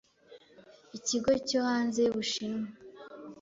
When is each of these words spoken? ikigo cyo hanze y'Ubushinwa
ikigo 0.97 1.31
cyo 1.47 1.59
hanze 1.69 1.97
y'Ubushinwa 2.05 2.67